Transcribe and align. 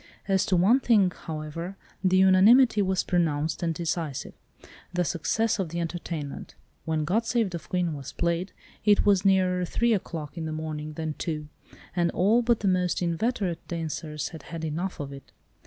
As 0.27 0.47
to 0.47 0.55
one 0.55 0.79
thing, 0.79 1.11
however, 1.11 1.77
the 2.03 2.17
unanimity 2.17 2.81
was 2.81 3.03
pronounced 3.03 3.61
and 3.61 3.71
decisive—the 3.71 5.05
success 5.05 5.59
of 5.59 5.69
the 5.69 5.79
entertainment. 5.79 6.55
When 6.85 7.05
"God 7.05 7.27
Save 7.27 7.51
the 7.51 7.59
Queen" 7.59 7.93
was 7.93 8.11
played, 8.11 8.51
it 8.83 9.05
was 9.05 9.23
nearer 9.25 9.63
three 9.63 9.93
o'clock 9.93 10.39
in 10.39 10.45
the 10.45 10.51
morning 10.51 10.93
than 10.93 11.13
two, 11.19 11.49
and 11.95 12.09
all 12.15 12.41
but 12.41 12.61
the 12.61 12.67
most 12.67 13.03
inveterate 13.03 13.67
dancers 13.67 14.29
had 14.29 14.41
had 14.49 14.65
enough 14.65 14.99
of 14.99 15.13
it. 15.13 15.31